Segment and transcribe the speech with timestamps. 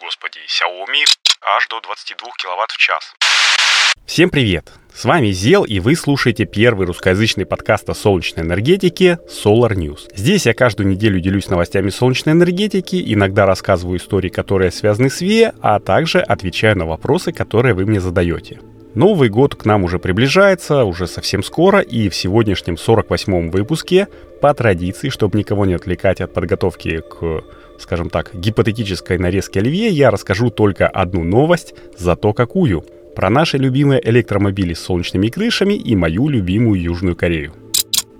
[0.00, 1.04] господи, Xiaomi
[1.54, 3.12] аж до 22 киловатт в час.
[4.06, 4.72] Всем привет!
[4.94, 10.08] С вами Зел, и вы слушаете первый русскоязычный подкаст о солнечной энергетике Solar News.
[10.14, 15.52] Здесь я каждую неделю делюсь новостями солнечной энергетики, иногда рассказываю истории, которые связаны с ВИЭ,
[15.60, 18.60] а также отвечаю на вопросы, которые вы мне задаете.
[18.94, 24.08] Новый год к нам уже приближается, уже совсем скоро, и в сегодняшнем 48-м выпуске,
[24.40, 27.44] по традиции, чтобы никого не отвлекать от подготовки к
[27.80, 32.84] скажем так, гипотетической нарезке Оливье, я расскажу только одну новость, зато какую.
[33.16, 37.52] Про наши любимые электромобили с солнечными крышами и мою любимую Южную Корею.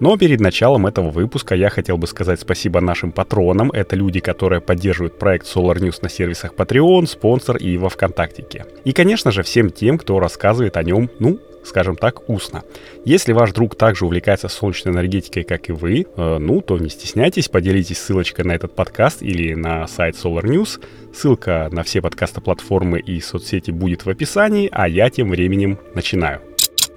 [0.00, 3.70] Но перед началом этого выпуска я хотел бы сказать спасибо нашим патронам.
[3.70, 8.66] Это люди, которые поддерживают проект Solar News на сервисах Patreon, спонсор и во Вконтактике.
[8.84, 12.62] И, конечно же, всем тем, кто рассказывает о нем, ну, скажем так, устно.
[13.04, 17.48] Если ваш друг также увлекается солнечной энергетикой, как и вы, э, ну, то не стесняйтесь,
[17.48, 20.80] поделитесь ссылочкой на этот подкаст или на сайт Solar News.
[21.12, 26.53] Ссылка на все подкасты-платформы и соцсети будет в описании, а я тем временем начинаю.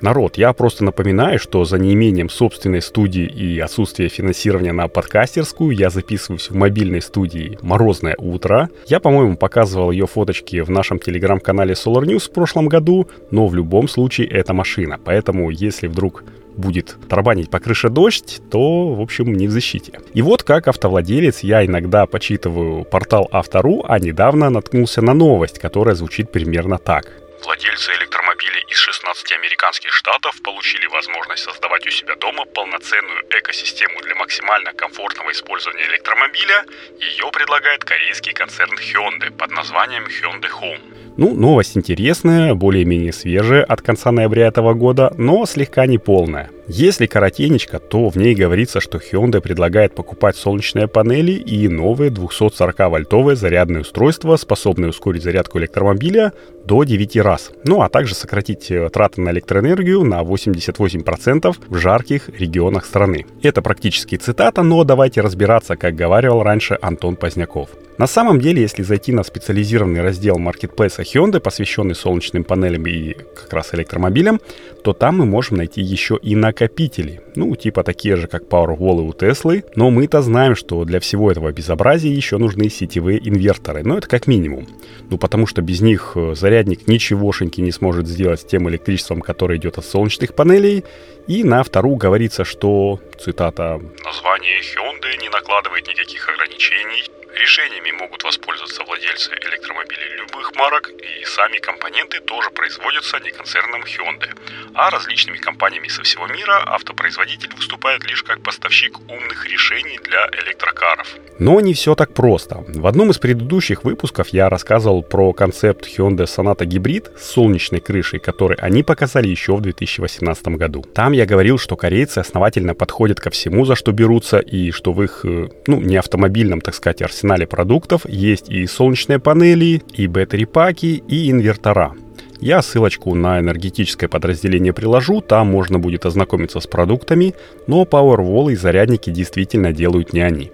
[0.00, 5.90] Народ, я просто напоминаю, что за неимением собственной студии и отсутствие финансирования на подкастерскую я
[5.90, 8.70] записываюсь в мобильной студии «Морозное утро».
[8.86, 13.54] Я, по-моему, показывал ее фоточки в нашем телеграм-канале Solar News в прошлом году, но в
[13.54, 14.98] любом случае это машина.
[15.04, 16.24] Поэтому, если вдруг
[16.56, 20.00] будет тарабанить по крыше дождь, то, в общем, не в защите.
[20.14, 25.94] И вот как автовладелец я иногда почитываю портал Автору, а недавно наткнулся на новость, которая
[25.94, 27.20] звучит примерно так.
[27.42, 34.14] Владельцы электромобилей из 16 американских штатов получили возможность создавать у себя дома полноценную экосистему для
[34.14, 36.66] максимально комфортного использования электромобиля.
[36.98, 41.09] Ее предлагает корейский концерн Hyundai под названием Hyundai Home.
[41.20, 46.48] Ну, новость интересная, более-менее свежая от конца ноября этого года, но слегка неполная.
[46.66, 53.36] Если коротенечко, то в ней говорится, что Hyundai предлагает покупать солнечные панели и новые 240-вольтовые
[53.36, 56.32] зарядные устройства, способные ускорить зарядку электромобиля
[56.64, 57.50] до 9 раз.
[57.64, 63.26] Ну а также сократить э, траты на электроэнергию на 88% в жарких регионах страны.
[63.42, 67.68] Это практически цитата, но давайте разбираться, как говаривал раньше Антон Поздняков.
[68.00, 73.52] На самом деле, если зайти на специализированный раздел маркетплейса Hyundai, посвященный солнечным панелям и как
[73.52, 74.40] раз электромобилям,
[74.82, 77.20] то там мы можем найти еще и накопители.
[77.34, 79.64] Ну, типа такие же, как Powerwall у Теслы.
[79.74, 83.82] Но мы-то знаем, что для всего этого безобразия еще нужны сетевые инверторы.
[83.84, 84.66] Но это как минимум.
[85.10, 89.58] Ну, потому что без них э, зарядник ничегошеньки не сможет сделать с тем электричеством, которое
[89.58, 90.86] идет от солнечных панелей.
[91.26, 98.82] И на вторую говорится, что, цитата, «Название Hyundai не накладывает никаких ограничений Решениями могут воспользоваться
[98.84, 104.30] владельцы электромобилей любых марок, и сами компоненты тоже производятся не концерном Hyundai,
[104.74, 106.62] а различными компаниями со всего мира.
[106.66, 111.06] Автопроизводитель выступает лишь как поставщик умных решений для электрокаров.
[111.38, 112.64] Но не все так просто.
[112.68, 118.18] В одном из предыдущих выпусков я рассказывал про концепт Hyundai Sonata Hybrid с солнечной крышей,
[118.18, 120.82] который они показали еще в 2018 году.
[120.82, 125.02] Там я говорил, что корейцы основательно подходят ко всему, за что берутся, и что в
[125.02, 130.06] их, э, ну, не автомобильном, так сказать, арсенале арсенале продуктов есть и солнечные панели, и
[130.06, 131.92] батареи-паки, и инвертора.
[132.40, 137.34] Я ссылочку на энергетическое подразделение приложу, там можно будет ознакомиться с продуктами,
[137.66, 140.50] но Powerwall и зарядники действительно делают не они.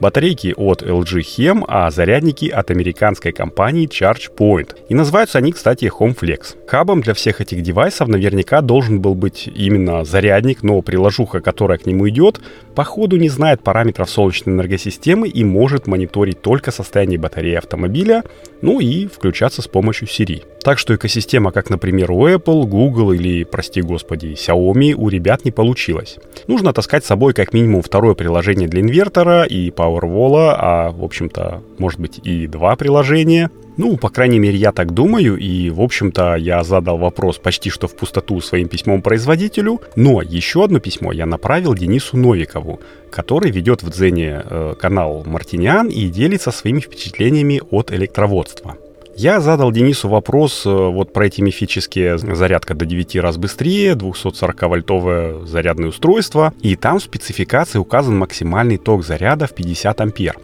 [0.00, 4.74] Батарейки от LG Chem, а зарядники от американской компании ChargePoint.
[4.88, 6.56] И называются они, кстати, HomeFlex.
[6.66, 11.84] Хабом для всех этих девайсов наверняка должен был быть именно зарядник, но приложуха, которая к
[11.84, 12.40] нему идет,
[12.74, 18.24] по ходу не знает параметров солнечной энергосистемы и может мониторить только состояние батареи автомобиля,
[18.62, 20.44] ну и включаться с помощью Siri.
[20.62, 25.52] Так что экосистема, как, например, у Apple, Google или, прости господи, Xiaomi, у ребят не
[25.52, 26.18] получилось.
[26.48, 31.62] Нужно таскать с собой как минимум второе приложение для инвертора и Powerwall, а, в общем-то,
[31.78, 33.50] может быть и два приложения.
[33.76, 37.86] Ну, по крайней мере, я так думаю, и, в общем-то, я задал вопрос почти что
[37.86, 42.80] в пустоту своим письмом производителю, но еще одно письмо я направил Денису Новикову,
[43.10, 48.76] который ведет в Дзене э, канал Мартиниан и делится своими впечатлениями от электроводства.
[49.16, 55.44] Я задал Денису вопрос э, вот про эти мифические зарядка до 9 раз быстрее, 240-вольтовое
[55.44, 60.36] зарядное устройство, и там в спецификации указан максимальный ток заряда в 50 ампер.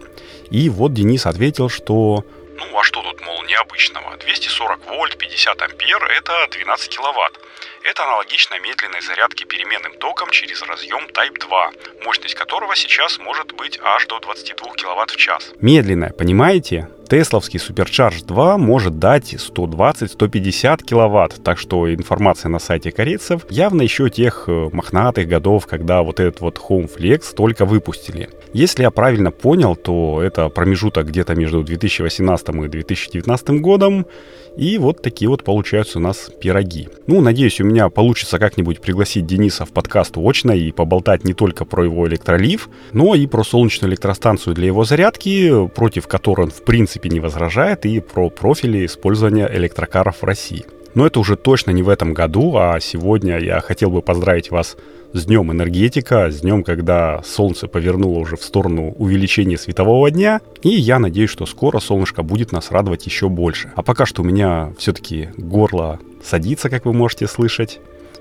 [0.51, 2.23] И вот Денис ответил, что
[2.57, 4.17] ну а что тут, мол, необычного?
[4.17, 7.39] 240 вольт, 50 ампер– это 12 киловатт.
[7.83, 11.71] Это аналогично медленной зарядке переменным током через разъем Type 2,
[12.03, 15.53] мощность которого сейчас может быть аж до 22 киловатт в час.
[15.61, 16.89] Медленная, понимаете?
[17.07, 24.09] Тесловский Supercharge 2 может дать 120-150 киловатт, так что информация на сайте корейцев явно еще
[24.09, 28.29] тех э, мохнатых годов, когда вот этот вот Home Flex только выпустили.
[28.53, 34.05] Если я правильно понял, то это промежуток где-то между 2018 и 2019 годом,
[34.57, 36.89] и вот такие вот получаются у нас пироги.
[37.05, 41.63] Ну, надеюсь, у меня получится как-нибудь пригласить Дениса в подкаст очно и поболтать не только
[41.63, 46.63] про его электролив, но и про солнечную электростанцию для его зарядки, против которой он в
[46.97, 50.65] принципе не возражает, и про профили использования электрокаров в России.
[50.95, 54.77] Но это уже точно не в этом году, а сегодня я хотел бы поздравить вас
[55.13, 60.41] с днем энергетика, с днем, когда солнце повернуло уже в сторону увеличения светового дня.
[60.63, 63.71] И я надеюсь, что скоро солнышко будет нас радовать еще больше.
[63.75, 67.79] А пока что у меня все-таки горло садится, как вы можете слышать.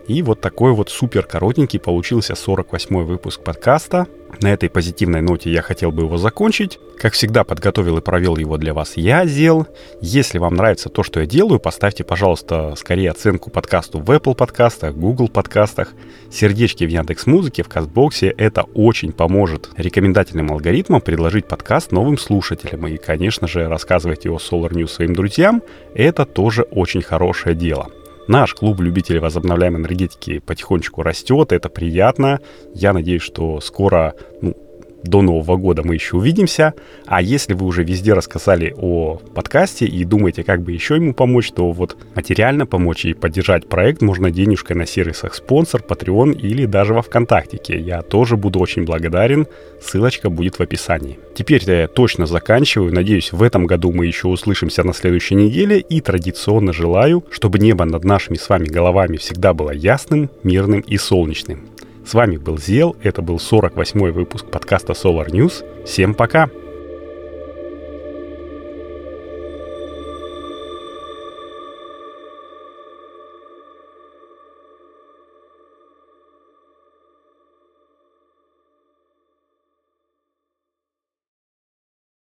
[0.08, 4.06] И вот такой вот супер коротенький получился 48-й выпуск подкаста.
[4.40, 6.78] На этой позитивной ноте я хотел бы его закончить.
[6.98, 9.66] Как всегда, подготовил и провел его для вас я, Зел.
[10.00, 14.94] Если вам нравится то, что я делаю, поставьте, пожалуйста, скорее оценку подкасту в Apple подкастах,
[14.94, 15.92] Google подкастах,
[16.30, 18.28] сердечки в Яндекс Музыке, в Кастбоксе.
[18.28, 22.86] Это очень поможет рекомендательным алгоритмам предложить подкаст новым слушателям.
[22.86, 25.62] И, конечно же, рассказывайте о Solar News своим друзьям.
[25.94, 27.90] Это тоже очень хорошее дело.
[28.28, 32.40] Наш клуб любителей возобновляемой энергетики потихонечку растет, это приятно.
[32.74, 34.56] Я надеюсь, что скоро ну,
[35.02, 36.74] до Нового года мы еще увидимся.
[37.06, 41.52] А если вы уже везде рассказали о подкасте и думаете, как бы еще ему помочь,
[41.52, 46.94] то вот материально помочь и поддержать проект можно денежкой на сервисах спонсор, Patreon или даже
[46.94, 47.78] во ВКонтактике.
[47.78, 49.46] Я тоже буду очень благодарен.
[49.80, 51.18] Ссылочка будет в описании.
[51.34, 52.92] Теперь я точно заканчиваю.
[52.92, 55.80] Надеюсь, в этом году мы еще услышимся на следующей неделе.
[55.80, 60.96] И традиционно желаю, чтобы небо над нашими с вами головами всегда было ясным, мирным и
[60.96, 61.75] солнечным.
[62.06, 65.84] С вами был Зел, это был 48-й выпуск подкаста Solar News.
[65.84, 66.48] Всем пока!